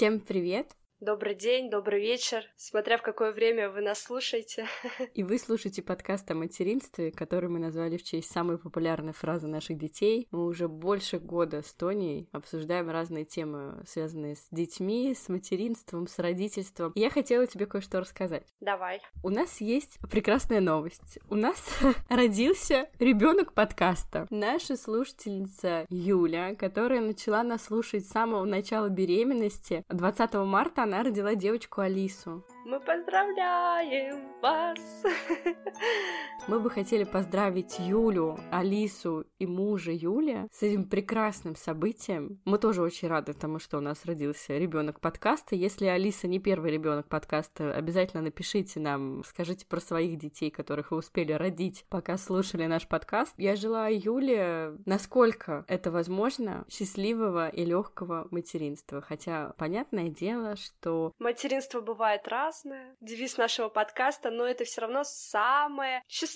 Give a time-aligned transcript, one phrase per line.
[0.00, 0.79] Всем привет!
[1.00, 4.66] Добрый день, добрый вечер, смотря в какое время вы нас слушаете.
[5.14, 9.78] И вы слушаете подкаст о материнстве, который мы назвали в честь самой популярной фразы наших
[9.78, 10.28] детей.
[10.30, 16.18] Мы уже больше года с Тоней обсуждаем разные темы, связанные с детьми, с материнством, с
[16.18, 16.92] родительством.
[16.94, 18.46] И я хотела тебе кое-что рассказать.
[18.60, 19.00] Давай.
[19.22, 21.18] У нас есть прекрасная новость.
[21.30, 21.78] У нас
[22.10, 24.26] родился ребенок подкаста.
[24.28, 31.36] Наша слушательница Юля, которая начала нас слушать с самого начала беременности, 20 марта она родила
[31.36, 32.44] девочку Алису.
[32.64, 35.04] Мы поздравляем вас!
[36.46, 42.40] Мы бы хотели поздравить Юлю, Алису и мужа Юли с этим прекрасным событием.
[42.44, 45.54] Мы тоже очень рады тому, что у нас родился ребенок подкаста.
[45.54, 50.98] Если Алиса не первый ребенок подкаста, обязательно напишите нам, скажите про своих детей, которых вы
[50.98, 53.34] успели родить, пока слушали наш подкаст.
[53.38, 59.00] Я желаю Юле, насколько это возможно, счастливого и легкого материнства.
[59.00, 61.12] Хотя, понятное дело, что...
[61.18, 66.29] Материнство бывает раз, прекрасное, девиз нашего подкаста, но это все равно самое счастливое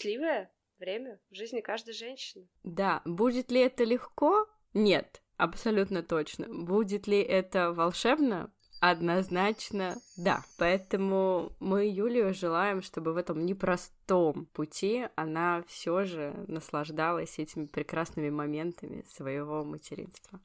[0.78, 2.48] время в жизни каждой женщины.
[2.62, 4.46] Да, будет ли это легко?
[4.72, 6.46] Нет, абсолютно точно.
[6.48, 8.50] Будет ли это волшебно?
[8.80, 10.44] Однозначно, да.
[10.58, 18.30] Поэтому мы Юлию желаем, чтобы в этом непростом пути она все же наслаждалась этими прекрасными
[18.30, 20.40] моментами своего материнства.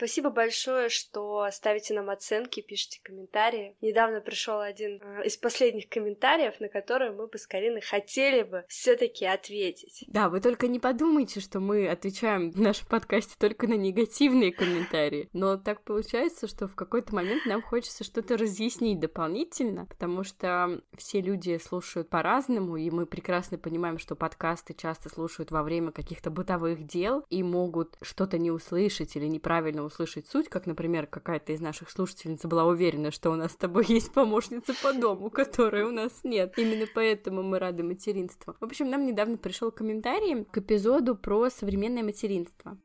[0.00, 3.76] Спасибо большое, что ставите нам оценки, пишите комментарии.
[3.82, 8.64] Недавно пришел один э, из последних комментариев, на который мы бы с Кариной хотели бы
[8.66, 10.04] все-таки ответить.
[10.08, 15.28] Да, вы только не подумайте, что мы отвечаем в нашем подкасте только на негативные комментарии.
[15.34, 21.20] Но так получается, что в какой-то момент нам хочется что-то разъяснить дополнительно, потому что все
[21.20, 26.86] люди слушают по-разному, и мы прекрасно понимаем, что подкасты часто слушают во время каких-то бытовых
[26.86, 29.89] дел и могут что-то не услышать или неправильно услышать
[30.28, 34.12] суть, как, например, какая-то из наших слушательниц была уверена, что у нас с тобой есть
[34.12, 36.54] помощница по дому, которой у нас нет.
[36.56, 38.54] Именно поэтому мы рады материнству.
[38.60, 42.78] В общем, нам недавно пришел комментарий к эпизоду про современное материнство.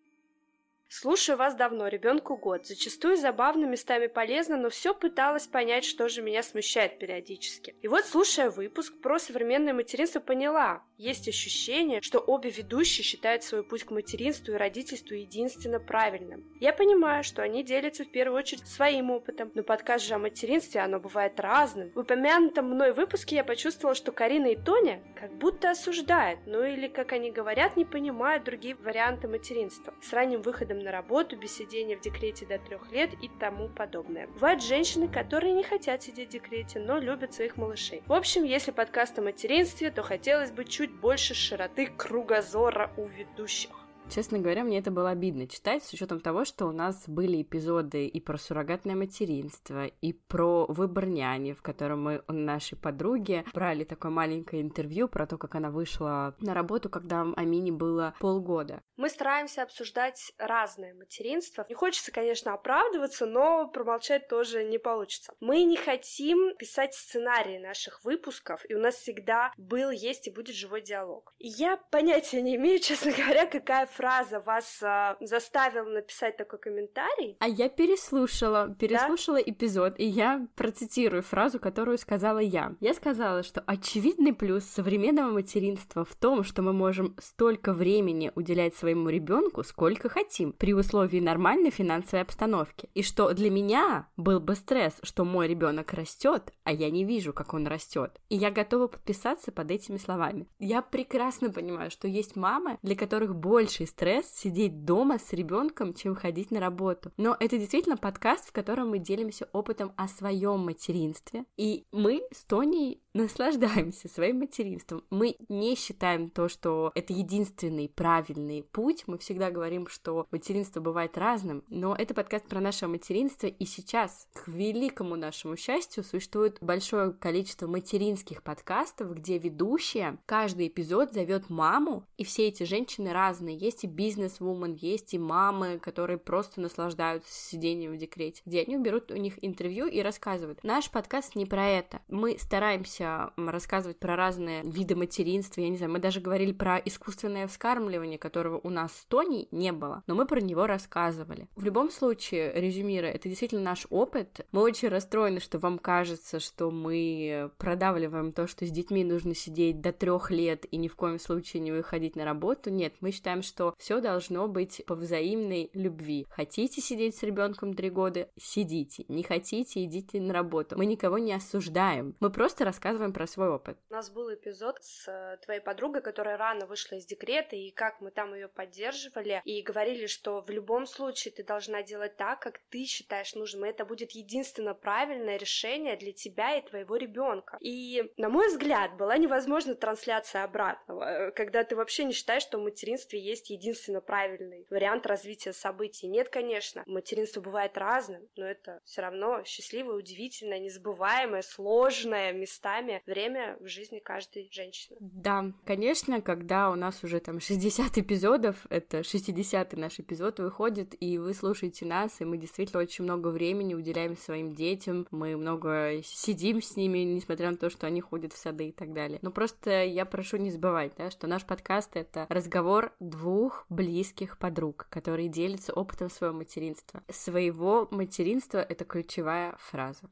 [0.97, 2.65] Слушаю вас давно, ребенку год.
[2.65, 7.75] Зачастую забавно, местами полезно, но все пыталась понять, что же меня смущает периодически.
[7.81, 10.85] И вот, слушая выпуск про современное материнство, поняла.
[10.97, 16.45] Есть ощущение, что обе ведущие считают свой путь к материнству и родительству единственно правильным.
[16.61, 20.79] Я понимаю, что они делятся в первую очередь своим опытом, но подкаст же о материнстве,
[20.79, 21.91] оно бывает разным.
[21.93, 26.87] В упомянутом мной выпуске я почувствовала, что Карина и Тоня как будто осуждают, ну или,
[26.87, 29.93] как они говорят, не понимают другие варианты материнства.
[30.01, 34.27] С ранним выходом на работу, без сидения в декрете до трех лет и тому подобное.
[34.27, 38.03] Бывают женщины, которые не хотят сидеть в декрете, но любят своих малышей.
[38.05, 43.84] В общем, если подкаст о материнстве, то хотелось бы чуть больше широты кругозора у ведущих.
[44.09, 48.07] Честно говоря, мне это было обидно читать, с учетом того, что у нас были эпизоды
[48.07, 53.83] и про суррогатное материнство, и про выбор няни, в котором мы у нашей подруги брали
[53.83, 58.81] такое маленькое интервью про то, как она вышла на работу, когда Амине было полгода.
[58.95, 61.65] Мы стараемся обсуждать разное материнство.
[61.67, 65.33] Не хочется, конечно, оправдываться, но промолчать тоже не получится.
[65.41, 70.55] Мы не хотим писать сценарии наших выпусков, и у нас всегда был, есть и будет
[70.55, 71.33] живой диалог.
[71.39, 77.37] И я понятия не имею, честно говоря, какая фраза вас а, заставила написать такой комментарий.
[77.39, 79.43] А я переслушала, переслушала да?
[79.45, 82.75] эпизод, и я процитирую фразу, которую сказала я.
[82.79, 88.75] Я сказала, что очевидный плюс современного материнства в том, что мы можем столько времени уделять
[88.75, 92.89] своему ребенку, сколько хотим, при условии нормальной финансовой обстановки.
[92.93, 97.33] И что для меня был бы стресс, что мой ребенок растет, а я не вижу,
[97.33, 98.19] как он растет.
[98.29, 100.47] И я готова подписаться под этими словами.
[100.59, 105.93] Я прекрасно понимаю, что есть мамы, для которых больше больший стресс сидеть дома с ребенком,
[105.93, 107.11] чем ходить на работу.
[107.17, 111.45] Но это действительно подкаст, в котором мы делимся опытом о своем материнстве.
[111.57, 115.03] И мы с Тоней наслаждаемся своим материнством.
[115.09, 119.05] Мы не считаем то, что это единственный правильный путь.
[119.07, 124.27] Мы всегда говорим, что материнство бывает разным, но это подкаст про наше материнство, и сейчас,
[124.33, 132.03] к великому нашему счастью, существует большое количество материнских подкастов, где ведущая каждый эпизод зовет маму,
[132.17, 133.55] и все эти женщины разные.
[133.55, 139.09] Есть и бизнес-вумен, есть и мамы, которые просто наслаждаются сидением в декрете, где они берут
[139.11, 140.61] у них интервью и рассказывают.
[140.63, 142.01] Наш подкаст не про это.
[142.09, 146.77] Мы стараемся стараемся рассказывать про разные виды материнства, я не знаю, мы даже говорили про
[146.77, 151.47] искусственное вскармливание, которого у нас с Тони не было, но мы про него рассказывали.
[151.55, 154.45] В любом случае, резюмируя, это действительно наш опыт.
[154.51, 159.81] Мы очень расстроены, что вам кажется, что мы продавливаем то, что с детьми нужно сидеть
[159.81, 162.69] до трех лет и ни в коем случае не выходить на работу.
[162.69, 166.25] Нет, мы считаем, что все должно быть по взаимной любви.
[166.29, 169.05] Хотите сидеть с ребенком три года, сидите.
[169.07, 170.77] Не хотите, идите на работу.
[170.77, 172.15] Мы никого не осуждаем.
[172.19, 173.77] Мы просто рассказываем про свой опыт.
[173.89, 178.01] У нас был эпизод с э, твоей подругой, которая рано вышла из декрета, и как
[178.01, 182.59] мы там ее поддерживали, и говорили, что в любом случае ты должна делать так, как
[182.69, 187.57] ты считаешь нужным, и это будет единственно правильное решение для тебя и твоего ребенка.
[187.61, 192.57] И, на мой взгляд, была невозможна трансляция обратного, э, когда ты вообще не считаешь, что
[192.57, 196.07] в материнстве есть единственно правильный вариант развития событий.
[196.07, 203.57] Нет, конечно, материнство бывает разным, но это все равно счастливое, удивительное, незабываемое, сложное местами время
[203.59, 204.97] в жизни каждой женщины.
[204.99, 211.17] Да, конечно, когда у нас уже там 60 эпизодов, это 60-й наш эпизод выходит, и
[211.17, 216.61] вы слушаете нас, и мы действительно очень много времени уделяем своим детям, мы много сидим
[216.61, 219.19] с ними, несмотря на то, что они ходят в сады и так далее.
[219.21, 224.87] Но просто я прошу не забывать, да, что наш подкаст— это разговор двух близких подруг,
[224.89, 227.03] которые делятся опытом своего материнства.
[227.09, 230.09] Своего материнства— это ключевая фраза.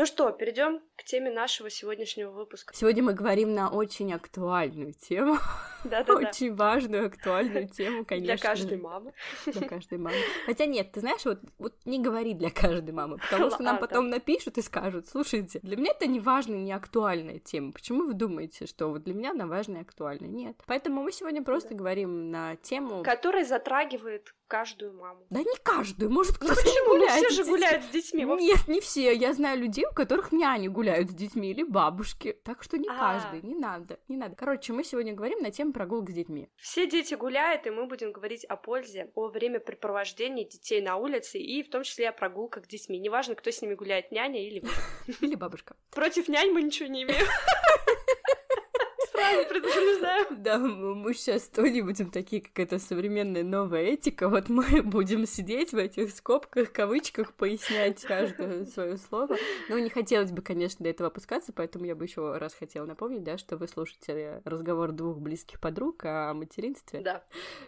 [0.00, 2.74] Ну что, перейдем к теме нашего сегодняшнего выпуска.
[2.74, 5.36] Сегодня мы говорим на очень актуальную тему.
[5.84, 8.36] Очень важную, актуальную тему, конечно.
[8.36, 9.12] Для каждой мамы.
[9.46, 10.16] Для каждой мамы.
[10.46, 14.08] Хотя нет, ты знаешь, вот, вот не говори для каждой мамы, потому что нам потом
[14.08, 17.72] напишут и скажут, слушайте, для меня это не важная, не актуальная тема.
[17.72, 20.28] Почему вы думаете, что вот для меня она важная и актуальная?
[20.28, 20.56] Нет.
[20.66, 23.02] Поэтому мы сегодня просто говорим на тему...
[23.02, 25.24] Которая затрагивает каждую маму.
[25.30, 26.88] Да не каждую, может кто-то ну, почему?
[26.88, 27.22] гуляет.
[27.22, 28.24] Ну, все же гуляют с детьми.
[28.24, 29.14] Нет, не все.
[29.14, 32.36] Я знаю людей, у которых няни гуляют с детьми или бабушки.
[32.42, 33.20] Так что не А-а-а.
[33.20, 34.34] каждый, не надо, не надо.
[34.34, 36.48] Короче, мы сегодня говорим на тему прогулок с детьми.
[36.56, 41.62] Все дети гуляют, и мы будем говорить о пользе, о времяпрепровождении детей на улице, и
[41.62, 42.98] в том числе о прогулках с детьми.
[42.98, 44.62] Неважно, кто с ними гуляет, няня или
[45.20, 45.76] Или бабушка.
[45.90, 47.26] Против нянь мы ничего не имеем.
[49.30, 50.26] сразу предупреждаю.
[50.30, 54.28] Да, мы сейчас тоже будем такие, как это современная новая этика.
[54.28, 59.36] Вот мы будем сидеть в этих скобках, кавычках, пояснять каждое свое слово.
[59.68, 63.22] Но не хотелось бы, конечно, до этого опускаться, поэтому я бы еще раз хотела напомнить,
[63.22, 67.00] да, что вы слушаете разговор двух близких подруг о материнстве.
[67.00, 67.24] Да.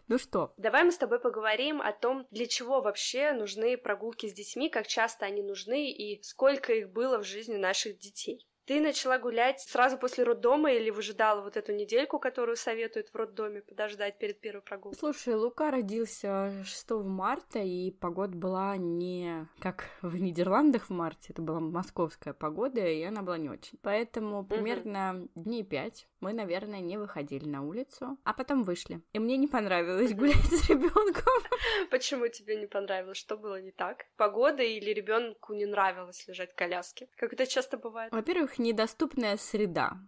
[0.08, 0.54] Ну что?
[0.56, 4.86] Давай мы с тобой поговорим о том, для чего вообще нужны прогулки с детьми, как
[4.86, 8.46] часто они нужны и сколько их было в жизни наших детей.
[8.72, 13.60] Ты начала гулять сразу после роддома или выжидала вот эту недельку, которую советуют в роддоме
[13.60, 14.98] подождать перед первой прогулкой?
[14.98, 21.42] Слушай, Лука родился 6 марта, и погода была не как в Нидерландах в марте, это
[21.42, 23.78] была московская погода, и она была не очень.
[23.82, 25.42] Поэтому примерно угу.
[25.44, 29.02] дней пять мы, наверное, не выходили на улицу, а потом вышли.
[29.12, 31.42] И мне не понравилось гулять с ребенком.
[31.90, 33.18] Почему тебе не понравилось?
[33.18, 34.06] Что было не так?
[34.16, 37.08] Погода или ребенку не нравилось лежать в коляске?
[37.16, 38.12] Как это часто бывает?
[38.12, 39.98] Во-первых, недоступная среда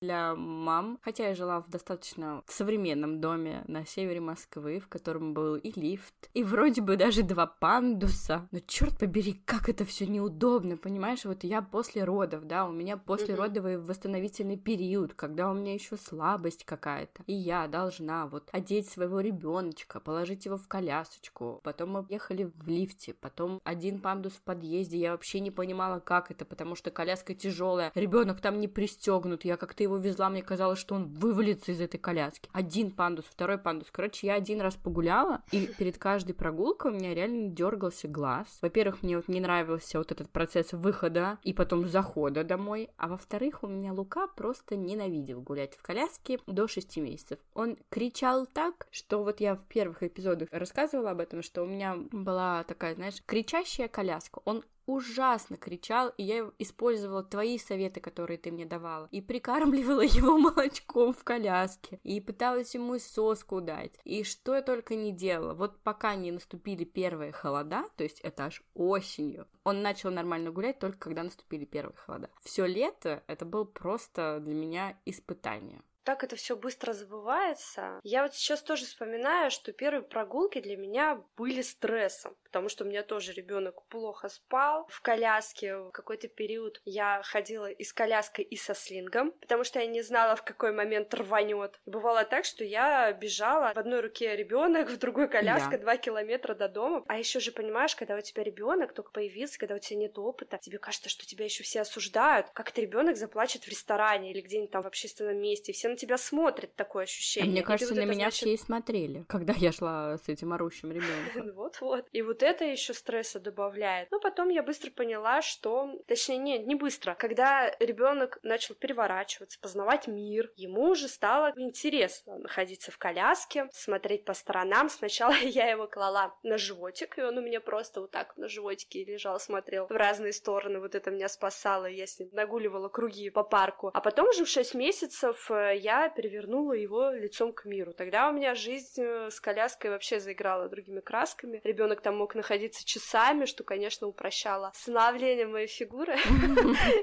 [0.00, 0.98] для мам.
[1.02, 6.14] Хотя я жила в достаточно современном доме на севере Москвы, в котором был и лифт,
[6.34, 8.48] и вроде бы даже два пандуса.
[8.50, 11.24] Но черт побери, как это все неудобно, понимаешь?
[11.24, 16.64] Вот я после родов, да, у меня послеродовый восстановительный период, когда у меня еще слабость
[16.64, 17.22] какая-то.
[17.26, 21.60] И я должна вот одеть своего ребеночка, положить его в колясочку.
[21.62, 24.98] Потом мы ехали в лифте, потом один пандус в подъезде.
[24.98, 29.56] Я вообще не понимала, как это, потому что коляска тяжелая, ребенок там не пристегнут, я
[29.56, 32.48] как-то его везла, мне казалось, что он вывалится из этой коляски.
[32.52, 33.88] Один пандус, второй пандус.
[33.90, 38.58] Короче, я один раз погуляла, и перед каждой прогулкой у меня реально дергался глаз.
[38.62, 42.90] Во-первых, мне вот не нравился вот этот процесс выхода и потом захода домой.
[42.96, 47.38] А во-вторых, у меня Лука просто ненавидел гулять в коляске до 6 месяцев.
[47.54, 51.96] Он кричал так, что вот я в первых эпизодах рассказывала об этом, что у меня
[52.12, 54.40] была такая, знаешь, кричащая коляска.
[54.44, 60.38] Он ужасно кричал, и я использовала твои советы, которые ты мне давала, и прикармливала его
[60.38, 65.54] молочком в коляске, и пыталась ему соску дать, и что я только не делала.
[65.54, 70.78] Вот пока не наступили первые холода, то есть это аж осенью, он начал нормально гулять
[70.78, 72.30] только когда наступили первые холода.
[72.42, 75.82] Все лето это было просто для меня испытание.
[76.06, 78.00] Так это все быстро забывается.
[78.04, 82.86] Я вот сейчас тоже вспоминаю, что первые прогулки для меня были стрессом, потому что у
[82.86, 85.76] меня тоже ребенок плохо спал в коляске.
[85.76, 90.00] В какой-то период я ходила и с коляской, и со слингом, потому что я не
[90.00, 91.80] знала, в какой момент рванет.
[91.86, 96.68] Бывало так, что я бежала в одной руке ребенок, в другой коляска, два километра до
[96.68, 97.04] дома.
[97.08, 100.56] А еще же понимаешь, когда у тебя ребенок только появился, когда у тебя нет опыта,
[100.58, 104.70] тебе кажется, что тебя еще все осуждают, как это ребенок заплачет в ресторане или где-нибудь
[104.70, 107.48] там в общественном месте, все на тебя смотрят, такое ощущение.
[107.48, 108.40] А мне кажется, вот на меня значит...
[108.40, 111.54] все и смотрели, когда я шла с этим орущим ребенком.
[111.54, 112.06] Вот-вот.
[112.12, 114.10] И вот это еще стресса добавляет.
[114.10, 115.90] Но потом я быстро поняла, что...
[116.06, 117.14] Точнее, нет, не быстро.
[117.14, 124.34] Когда ребенок начал переворачиваться, познавать мир, ему уже стало интересно находиться в коляске, смотреть по
[124.34, 124.90] сторонам.
[124.90, 129.04] Сначала я его клала на животик, и он у меня просто вот так на животике
[129.04, 130.78] лежал, смотрел в разные стороны.
[130.78, 133.90] Вот это меня спасало, я с ним нагуливала круги по парку.
[133.94, 137.92] А потом уже в 6 месяцев э, я перевернула его лицом к миру.
[137.92, 141.60] Тогда у меня жизнь э, с коляской вообще заиграла другими красками.
[141.62, 146.16] Ребенок там мог находиться часами, что, конечно, упрощало становление моей фигуры.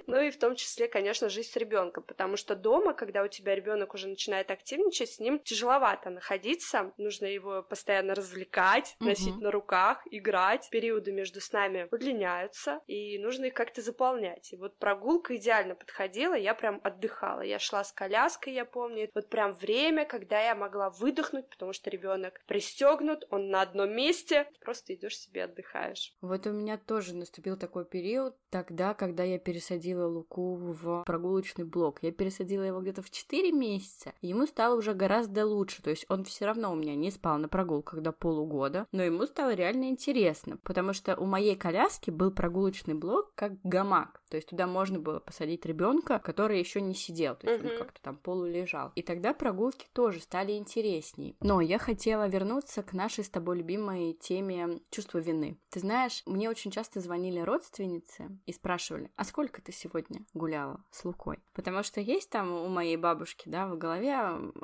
[0.05, 3.55] Ну и в том числе, конечно, жизнь с ребенком, потому что дома, когда у тебя
[3.55, 6.91] ребенок уже начинает активничать, с ним тяжеловато находиться.
[6.97, 10.67] Нужно его постоянно развлекать, носить на руках, играть.
[10.71, 14.51] Периоды между снами удлиняются, и нужно их как-то заполнять.
[14.51, 17.41] И вот прогулка идеально подходила, я прям отдыхала.
[17.41, 19.09] Я шла с коляской, я помню.
[19.13, 24.47] Вот прям время, когда я могла выдохнуть, потому что ребенок пристегнут, он на одном месте,
[24.61, 26.15] просто идешь себе отдыхаешь.
[26.21, 31.99] Вот у меня тоже наступил такой период, тогда, когда я пересадила Луку в прогулочный блок.
[32.01, 36.23] Я пересадила его где-то в 4 месяца, ему стало уже гораздо лучше, то есть он
[36.23, 40.57] все равно у меня не спал на прогулках до полугода, но ему стало реально интересно,
[40.63, 45.19] потому что у моей коляски был прогулочный блок как гамак, то есть туда можно было
[45.19, 47.71] посадить ребенка, который еще не сидел, то есть uh-huh.
[47.71, 48.62] он как-то там полулежал.
[48.95, 51.37] И тогда прогулки тоже стали интересней.
[51.41, 55.57] Но я хотела вернуться к нашей с тобой любимой теме чувства вины.
[55.69, 61.05] Ты знаешь, мне очень часто звонили родственницы и спрашивали, а сколько ты сегодня гуляла с
[61.05, 61.39] Лукой?
[61.53, 64.15] Потому что есть там у моей бабушки, да, в голове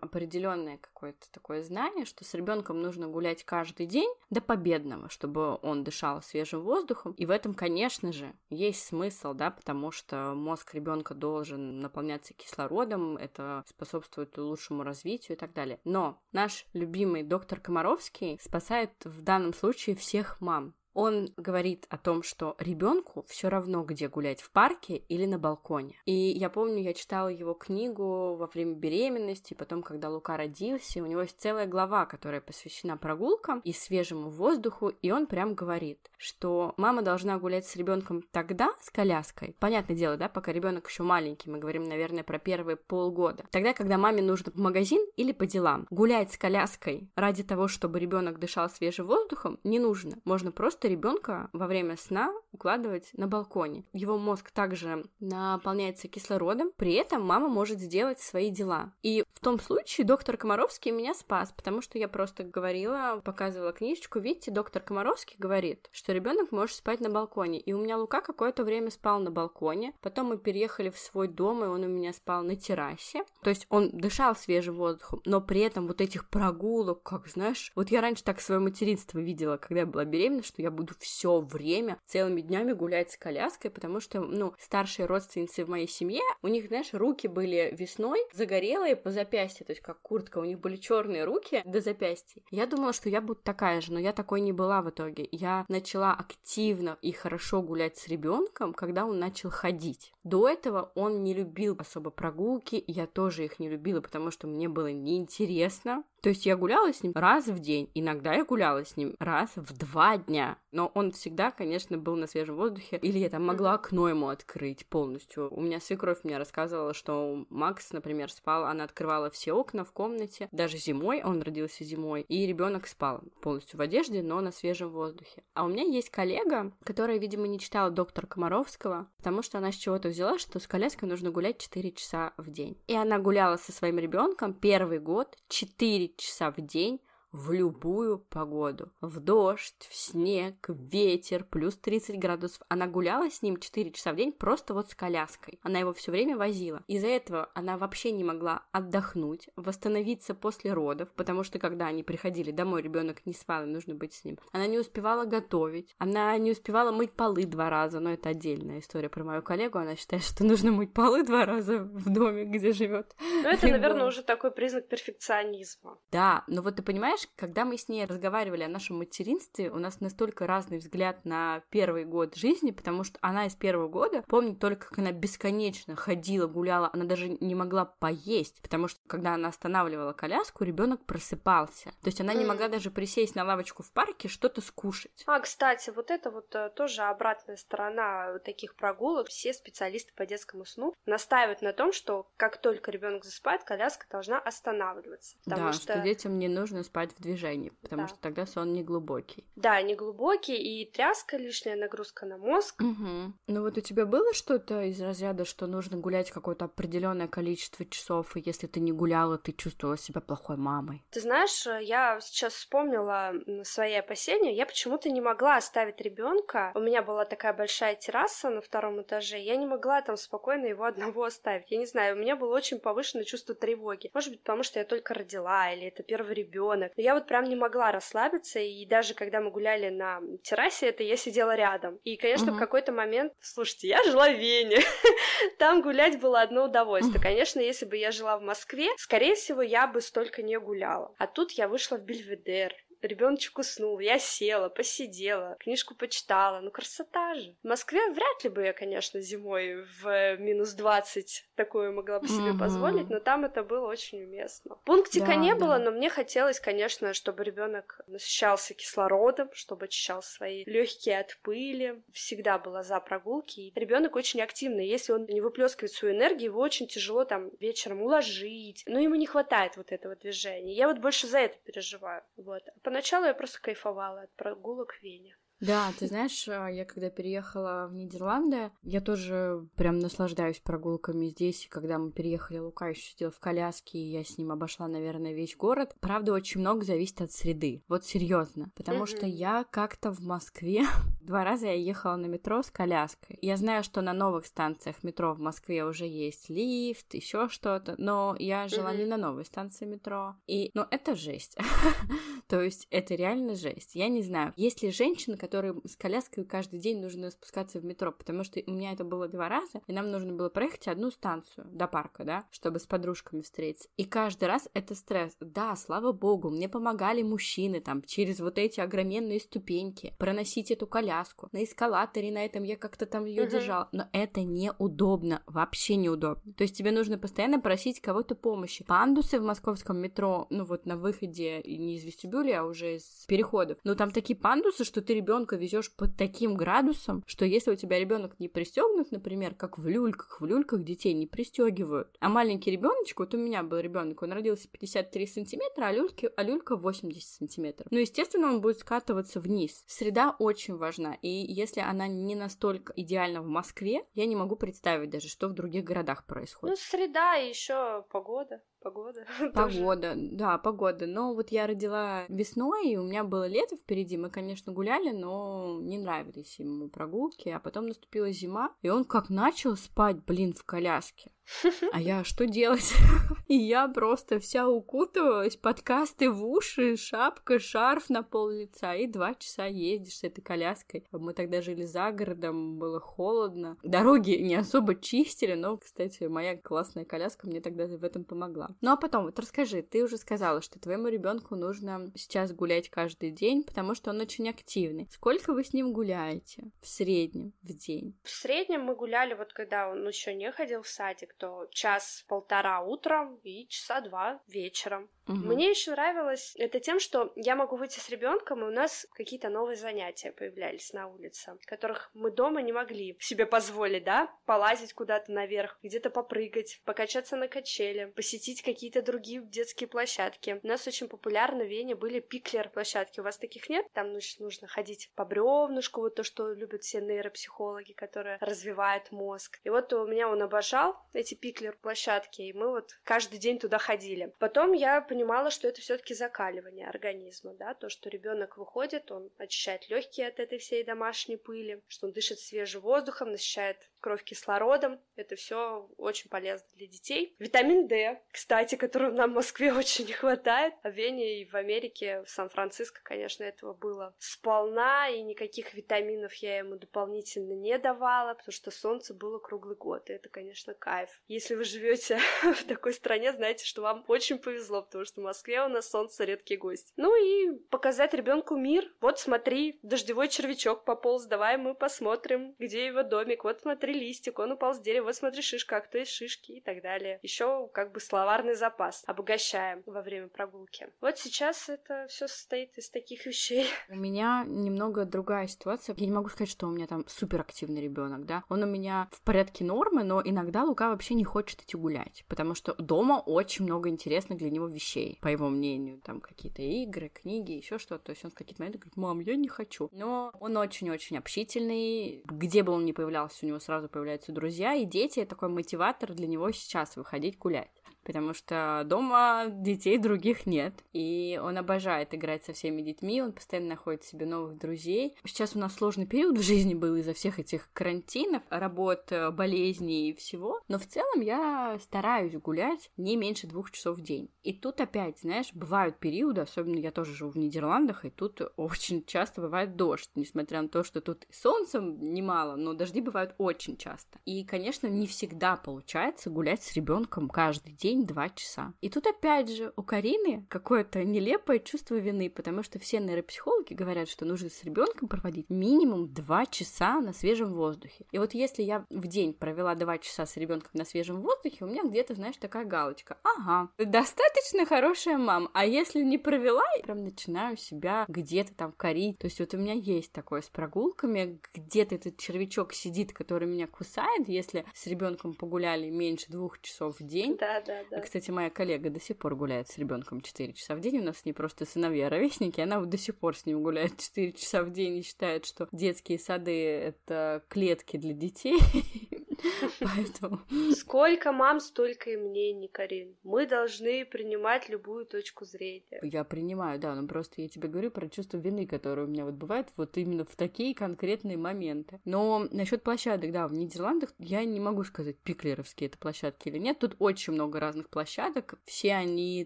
[0.02, 5.84] определенное какое-то такое знание, что с ребенком нужно гулять каждый день до победного, чтобы он
[5.84, 7.14] дышал свежим воздухом.
[7.14, 13.18] И в этом, конечно же, есть смысл, да, потому что мозг ребенка должен наполняться кислородом,
[13.18, 15.80] это способствует лучшему развитию и так далее.
[15.86, 20.74] Но наш любимый доктор Комаровский спасает в данном случае всех мам.
[21.02, 25.96] Он говорит о том, что ребенку все равно, где гулять, в парке или на балконе.
[26.04, 31.06] И я помню, я читала его книгу во время беременности, потом, когда Лука родился, у
[31.06, 36.74] него есть целая глава, которая посвящена прогулкам и свежему воздуху, и он прям говорит, что
[36.76, 39.56] мама должна гулять с ребенком тогда с коляской.
[39.58, 43.46] Понятное дело, да, пока ребенок еще маленький, мы говорим, наверное, про первые полгода.
[43.52, 45.88] Тогда, когда маме нужно в магазин или по делам.
[45.92, 50.18] Гулять с коляской ради того, чтобы ребенок дышал свежим воздухом, не нужно.
[50.26, 53.86] Можно просто ребенка во время сна укладывать на балконе.
[53.94, 58.92] Его мозг также наполняется кислородом, при этом мама может сделать свои дела.
[59.04, 64.20] И в том случае доктор Комаровский меня спас, потому что я просто говорила, показывала книжечку,
[64.20, 67.60] видите, доктор Комаровский говорит, что ребенок может спать на балконе.
[67.60, 71.64] И у меня Лука какое-то время спал на балконе, потом мы переехали в свой дом,
[71.64, 73.24] и он у меня спал на террасе.
[73.44, 77.90] То есть он дышал свежим воздухом, но при этом вот этих прогулок, как знаешь, вот
[77.90, 82.00] я раньше так свое материнство видела, когда я была беременна, что я буду все время,
[82.08, 86.68] целыми днями гулять с коляской, потому что, ну, старшие родственницы в моей семье, у них,
[86.68, 91.26] знаешь, руки были весной загорелые по запястью, то есть как куртка, у них были черные
[91.26, 92.42] руки до запястья.
[92.50, 95.28] Я думала, что я буду такая же, но я такой не была в итоге.
[95.32, 100.14] Я начала активно и хорошо гулять с ребенком, когда он начал ходить.
[100.24, 104.70] До этого он не любил особо прогулки, я тоже их не любила, потому что мне
[104.70, 106.04] было неинтересно.
[106.22, 109.52] То есть я гуляла с ним раз в день, иногда я гуляла с ним раз
[109.56, 113.74] в два дня, но он всегда, конечно, был на свежем воздухе, или я там могла
[113.74, 115.54] окно ему открыть полностью.
[115.54, 120.50] У меня свекровь мне рассказывала, что Макс, например, спал, она открывала все окна в комнате,
[120.52, 125.44] даже зимой, он родился зимой, и ребенок спал полностью в одежде, но на свежем воздухе.
[125.54, 129.76] А у меня есть коллега, которая, видимо, не читала доктора Комаровского, потому что она с
[129.76, 132.78] чего-то взяла, что с коляской нужно гулять 4 часа в день.
[132.88, 137.00] И она гуляла со своим ребенком первый год 4 часа в день
[137.32, 138.92] в любую погоду.
[139.02, 142.62] В дождь, в снег, в ветер, плюс 30 градусов.
[142.70, 145.60] Она гуляла с ним 4 часа в день просто вот с коляской.
[145.62, 146.84] Она его все время возила.
[146.88, 152.52] Из-за этого она вообще не могла отдохнуть, восстановиться после родов, потому что когда они приходили
[152.52, 154.40] домой, ребенок не спал, и нужно быть с ним.
[154.52, 159.10] Она не успевала готовить, она не успевала мыть полы два раза, но это отдельная история
[159.10, 159.78] про мою коллегу.
[159.78, 163.16] Она считает, что нужно мыть полы два раза в доме, где живет.
[163.20, 165.98] Ну, это, наверное, уже такой признак перфекционизма.
[166.12, 170.00] Да, но вот ты понимаешь, когда мы с ней разговаривали о нашем материнстве, у нас
[170.00, 174.88] настолько разный взгляд на первый год жизни, потому что она из первого года помнит только,
[174.90, 180.14] как она бесконечно ходила, гуляла, она даже не могла поесть, потому что когда она останавливала
[180.14, 181.92] коляску, ребенок просыпался.
[182.02, 185.24] То есть она не могла даже присесть на лавочку в парке, что-то скушать.
[185.26, 189.28] А, кстати, вот это вот э, тоже обратная сторона таких прогулок.
[189.28, 194.40] Все специалисты по детскому сну настаивают на том, что как только ребенок засыпает, коляска должна
[194.40, 195.38] останавливаться.
[195.46, 195.94] да, что...
[195.94, 198.08] что детям не нужно спать в движении, потому да.
[198.08, 199.46] что тогда сон не глубокий.
[199.56, 202.82] Да, не глубокий, и тряска, лишняя нагрузка на мозг.
[202.82, 203.34] Угу.
[203.48, 208.36] Ну вот у тебя было что-то из разряда, что нужно гулять какое-то определенное количество часов,
[208.36, 211.04] и если ты не гуляла, ты чувствовала себя плохой мамой?
[211.12, 214.56] Ты знаешь, я сейчас вспомнила свои опасения.
[214.56, 216.72] Я почему-то не могла оставить ребенка.
[216.76, 219.40] У меня была такая большая терраса на втором этаже.
[219.40, 221.72] Я не могла там спокойно его одного оставить.
[221.72, 224.10] Я не знаю, у меня было очень повышенное чувство тревоги.
[224.14, 226.92] Может быть, потому что я только родила, или это первый ребенок.
[227.00, 231.02] Но я вот прям не могла расслабиться, и даже когда мы гуляли на террасе, это
[231.02, 231.96] я сидела рядом.
[232.04, 232.58] И, конечно, угу.
[232.58, 234.80] в какой-то момент, слушайте, я жила в Вене,
[235.60, 237.22] там гулять было одно удовольствие.
[237.22, 241.16] Конечно, если бы я жила в Москве, скорее всего, я бы столько не гуляла.
[241.18, 246.60] А тут я вышла в Бельведер, ребеночек уснул, я села, посидела, книжку почитала.
[246.62, 247.56] Ну, красота же.
[247.64, 252.52] В Москве вряд ли бы я, конечно, зимой в минус 20 такое могла бы себе
[252.52, 252.60] mm-hmm.
[252.60, 254.78] позволить, но там это было очень уместно.
[254.86, 255.60] Пунктика да, не да.
[255.60, 262.02] было, но мне хотелось, конечно, чтобы ребенок насыщался кислородом, чтобы очищал свои легкие от пыли.
[262.14, 263.72] Всегда была за прогулки.
[263.76, 264.88] Ребенок очень активный.
[264.88, 268.84] Если он не выплескивает свою энергию, его очень тяжело там вечером уложить.
[268.88, 270.74] Но ему не хватает вот этого движения.
[270.74, 272.24] Я вот больше за это переживаю.
[272.38, 272.64] Вот.
[272.90, 275.38] Поначалу я просто кайфовала от прогулок в Вене.
[275.60, 281.66] Да, ты знаешь, а, я когда переехала в Нидерланды, я тоже прям наслаждаюсь прогулками здесь.
[281.66, 285.34] И когда мы переехали, Лука еще сидел в коляске, и я с ним обошла, наверное,
[285.34, 285.94] весь город.
[286.00, 287.84] Правда, очень много зависит от среды.
[287.88, 288.72] Вот серьезно.
[288.76, 289.18] Потому mm-hmm.
[289.18, 290.88] что я как-то в Москве
[291.30, 293.38] два раза я ехала на метро с коляской.
[293.42, 298.36] Я знаю, что на новых станциях метро в Москве уже есть лифт, еще что-то, но
[298.40, 298.98] я жила mm-hmm.
[298.98, 300.36] не на новой станции метро.
[300.48, 301.56] И, ну, это жесть.
[302.48, 303.94] То есть это реально жесть.
[303.94, 308.12] Я не знаю, есть ли женщины, которым с коляской каждый день нужно спускаться в метро,
[308.12, 311.68] потому что у меня это было два раза, и нам нужно было проехать одну станцию
[311.72, 313.88] до парка, да, чтобы с подружками встретиться.
[313.98, 315.38] И каждый раз это стресс.
[315.40, 321.19] Да, слава богу, мне помогали мужчины там через вот эти огроменные ступеньки проносить эту коляску.
[321.52, 323.52] На эскалаторе на этом я как-то там ее uh-huh.
[323.52, 323.90] держала.
[323.92, 326.54] Но это неудобно, вообще неудобно.
[326.54, 328.84] То есть тебе нужно постоянно просить кого-то помощи.
[328.84, 333.78] Пандусы в московском метро, ну вот на выходе не из вестибюля, а уже из переходов.
[333.84, 337.76] Но там такие пандусы, что ты ребенка ребенка везешь под таким градусом, что если у
[337.76, 342.72] тебя ребенок не пристегнут, например, как в люльках, в люльках детей не пристегивают, а маленький
[342.72, 347.24] ребеночек, вот у меня был ребенок, он родился 53 сантиметра, а, люльки, а люлька 80
[347.24, 347.88] сантиметров.
[347.92, 349.84] Ну, естественно, он будет скатываться вниз.
[349.88, 355.10] Среда очень важна, и если она не настолько идеальна в Москве, я не могу представить
[355.10, 356.78] даже, что в других городах происходит.
[356.78, 358.62] Ну, среда и еще погода.
[358.82, 359.26] Погода.
[359.54, 361.06] Погода, да, погода.
[361.06, 364.18] Но вот я родила весной, и у меня было лето впереди.
[364.18, 367.50] Мы, конечно, гуляли, но не нравились ему прогулки.
[367.50, 371.32] А потом наступила зима, и он как начал спать, блин, в коляске.
[371.94, 372.94] А я что делать?
[373.48, 379.34] И я просто вся укутывалась, подкасты в уши, шапка, шарф на пол лица, и два
[379.36, 381.06] часа ездишь с этой коляской.
[381.12, 383.78] Мы тогда жили за городом, было холодно.
[383.84, 388.69] Дороги не особо чистили, но, кстати, моя классная коляска мне тогда в этом помогла.
[388.82, 393.32] Ну а потом, вот расскажи, ты уже сказала, что твоему ребенку нужно сейчас гулять каждый
[393.32, 395.08] день, потому что он очень активный.
[395.12, 398.18] Сколько вы с ним гуляете в среднем в день?
[398.24, 403.36] В среднем мы гуляли, вот когда он еще не ходил в садик, то час-полтора утром
[403.44, 405.10] и часа два вечером.
[405.28, 405.38] Угу.
[405.38, 409.50] Мне еще нравилось это тем, что я могу выйти с ребенком, и у нас какие-то
[409.50, 415.32] новые занятия появлялись на улице, которых мы дома не могли себе позволить, да, полазить куда-то
[415.32, 420.60] наверх, где-то попрыгать, покачаться на качеле, посетить посетить какие-то другие детские площадки.
[420.64, 423.20] У нас очень популярны в Вене были пиклер-площадки.
[423.20, 423.86] У вас таких нет?
[423.94, 429.60] Там значит, нужно ходить по бревнышку, вот то, что любят все нейропсихологи, которые развивают мозг.
[429.64, 434.34] И вот у меня он обожал эти пиклер-площадки, и мы вот каждый день туда ходили.
[434.40, 439.90] Потом я понимала, что это все-таки закаливание организма, да, то, что ребенок выходит, он очищает
[439.90, 445.00] легкие от этой всей домашней пыли, что он дышит свежим воздухом, насыщает кровь кислородом.
[445.16, 447.36] Это все очень полезно для детей.
[447.40, 450.74] Витамин D, кстати, которого нам в Москве очень не хватает.
[450.84, 456.34] А в Вене и в Америке, в Сан-Франциско, конечно, этого было сполна, и никаких витаминов
[456.36, 461.10] я ему дополнительно не давала, потому что солнце было круглый год, и это, конечно, кайф.
[461.28, 465.62] Если вы живете в такой стране, знаете, что вам очень повезло, потому что в Москве
[465.64, 466.94] у нас солнце редкий гость.
[466.98, 468.92] Ну и показать ребенку мир.
[469.02, 473.44] Вот смотри, дождевой червячок пополз, давай мы посмотрим, где его домик.
[473.44, 476.62] Вот смотри, листик, он упал с дерева, вот смотри, шишка, а кто из шишки и
[476.62, 477.20] так далее.
[477.22, 478.00] Еще как бы
[478.40, 480.88] словарный запас обогащаем во время прогулки.
[481.02, 483.66] Вот сейчас это все состоит из таких вещей.
[483.90, 485.96] У меня немного другая ситуация.
[485.98, 488.44] Я не могу сказать, что у меня там суперактивный ребенок, да.
[488.50, 492.56] Он у меня в порядке нормы, но иногда Лука вообще не хочет идти гулять, потому
[492.56, 496.00] что дома очень много интересных для него вещей, по его мнению.
[496.02, 498.06] Там какие-то игры, книги, еще что-то.
[498.06, 499.90] То есть он в какие-то моменты говорит, мам, я не хочу.
[499.92, 502.22] Но он очень-очень общительный.
[502.26, 506.28] Где бы он ни появлялся, у него сразу появляются друзья, и дети— такой мотиватор для
[506.28, 507.70] него сейчас выходить гулять
[508.04, 513.70] потому что дома детей других нет, и он обожает играть со всеми детьми, он постоянно
[513.70, 515.16] находит себе новых друзей.
[515.26, 520.16] Сейчас у нас сложный период в жизни был из-за всех этих карантинов, работ, болезней и
[520.16, 524.30] всего, но в целом я стараюсь гулять не меньше двух часов в день.
[524.44, 529.06] И тут опять, знаешь, бывают периоды, особенно я тоже живу в Нидерландах, и тут очень
[529.06, 534.20] часто бывает дождь, несмотря на то, что тут солнцем немало, но дожди бывают очень часто.
[534.26, 538.74] И, конечно, не всегда получается гулять с ребенком каждый день день два часа.
[538.82, 544.08] И тут опять же у Карины какое-то нелепое чувство вины, потому что все нейропсихологи говорят,
[544.10, 548.06] что нужно с ребенком проводить минимум два часа на свежем воздухе.
[548.12, 551.68] И вот если я в день провела два часа с ребенком на свежем воздухе, у
[551.68, 553.18] меня где-то, знаешь, такая галочка.
[553.24, 555.50] Ага, достаточно хорошая мама.
[555.54, 559.18] А если не провела, я прям начинаю себя где-то там корить.
[559.18, 563.66] То есть вот у меня есть такое с прогулками, где-то этот червячок сидит, который меня
[563.68, 567.38] кусает, если с ребенком погуляли меньше двух часов в день.
[567.38, 568.00] Да, да, да.
[568.02, 571.00] Кстати, моя коллега до сих пор гуляет с ребенком 4 часа в день.
[571.00, 573.98] У нас с ней просто сыновья ровесники, она вот до сих пор с ним гуляет
[573.98, 578.60] 4 часа в день и считает, что детские сады— это клетки для детей.
[579.80, 580.40] Поэтому...
[580.74, 583.16] Сколько мам, столько и мнений, Карин.
[583.24, 586.00] Мы должны принимать любую точку зрения.
[586.02, 589.36] Я принимаю, да, но просто я тебе говорю про чувство вины, которое у меня вот
[589.36, 592.00] бывает вот именно в такие конкретные моменты.
[592.06, 596.80] Но насчет площадок, да, в Нидерландах я не могу сказать, пиклеровские это площадки или нет.
[596.80, 598.56] Тут очень много разных площадок.
[598.66, 599.46] Все они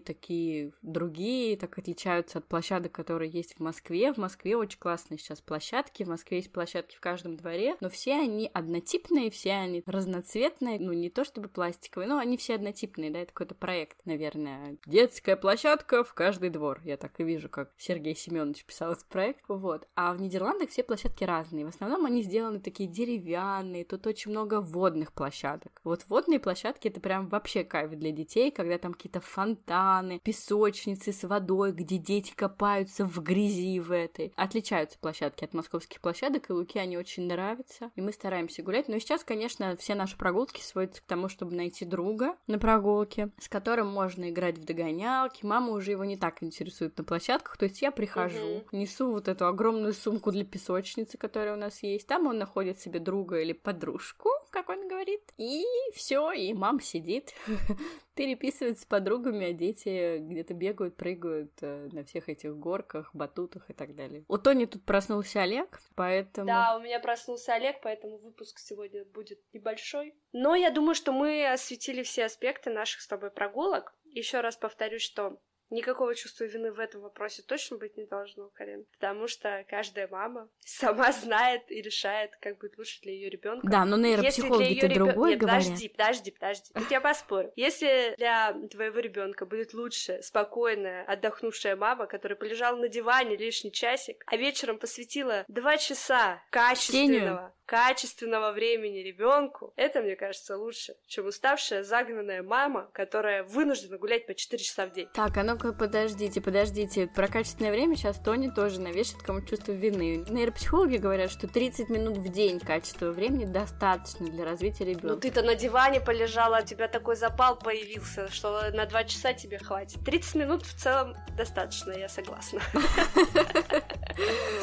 [0.00, 4.12] такие другие, так отличаются от площадок, которые есть в Москве.
[4.12, 6.02] В Москве очень классные сейчас площадки.
[6.02, 10.92] В Москве есть площадки в каждом дворе, но все они однотипные, все они разноцветные, ну
[10.92, 14.76] не то чтобы пластиковые, но они все однотипные, да, это какой-то проект, наверное.
[14.86, 16.80] Детская площадка в каждый двор.
[16.84, 19.40] Я так и вижу, как Сергей Семенович писал этот проект.
[19.48, 19.86] Вот.
[19.94, 21.66] А в Нидерландах все площадки разные.
[21.66, 25.80] В основном они сделаны такие деревянные, тут очень много водных площадок.
[25.84, 31.26] Вот водные площадки это прям вообще кайф для детей, когда там какие-то фонтаны, песочницы с
[31.26, 34.32] водой, где дети копаются в грязи в этой.
[34.36, 38.88] Отличаются площадки от московских площадок, и Луке они очень нравятся, и мы стараемся гулять.
[38.88, 43.48] Но сейчас, конечно, все наши прогулки сводятся к тому, чтобы найти друга на прогулке, с
[43.48, 45.44] которым можно играть в догонялки.
[45.44, 48.64] Мама уже его не так интересует на площадках, то есть я прихожу, угу.
[48.72, 53.00] несу вот эту огромную сумку для песочницы, которая у нас есть, там он находит себе
[53.00, 55.64] друга или подружку, как он говорит, и
[55.94, 57.34] все, и мама сидит,
[58.14, 63.72] переписывает с подругами, а дети где-то бегают, прыгают э, на всех этих горках, батутах и
[63.72, 64.24] так далее.
[64.28, 66.46] У Тони тут проснулся Олег, поэтому...
[66.46, 70.14] Да, у меня проснулся Олег, поэтому выпуск сегодня будет небольшой.
[70.32, 73.92] Но я думаю, что мы осветили все аспекты наших с тобой прогулок.
[74.04, 75.40] Еще раз повторюсь, что
[75.70, 78.84] Никакого чувства вины в этом вопросе точно быть не должно, Карин.
[78.92, 83.66] Потому что каждая мама сама знает и решает, как будет лучше для ее ребенка.
[83.66, 85.06] Да, но нейропсихологи это ребё...
[85.06, 85.64] другое Нет, говорят.
[85.64, 86.72] Подожди, подожди, подожди.
[86.74, 87.52] Тут я поспорю.
[87.56, 94.22] Если для твоего ребенка будет лучше спокойная, отдохнувшая мама, которая полежала на диване лишний часик,
[94.26, 101.82] а вечером посвятила два часа качественного, качественного времени ребенку, это, мне кажется, лучше, чем уставшая,
[101.82, 105.08] загнанная мама, которая вынуждена гулять по 4 часа в день.
[105.14, 107.06] Так, а ну-ка, подождите, подождите.
[107.06, 110.24] Про качественное время сейчас Тони тоже навешает кому чувство вины.
[110.28, 115.08] Нейропсихологи говорят, что 30 минут в день качества времени достаточно для развития ребенка.
[115.08, 119.58] Ну ты-то на диване полежала, у тебя такой запал появился, что на 2 часа тебе
[119.58, 120.04] хватит.
[120.04, 122.60] 30 минут в целом достаточно, я согласна.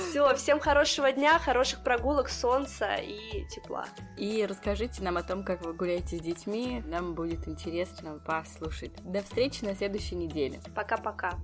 [0.09, 3.85] Все, всем хорошего дня, хороших прогулок, солнца и тепла.
[4.17, 6.83] И расскажите нам о том, как вы гуляете с детьми.
[6.85, 8.91] Нам будет интересно послушать.
[9.03, 10.59] До встречи на следующей неделе.
[10.75, 11.39] Пока-пока.